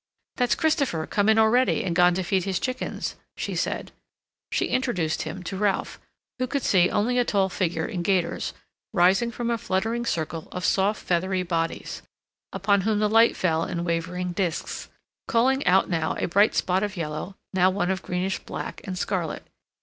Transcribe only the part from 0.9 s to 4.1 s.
come in already, and gone to feed his chickens," she said.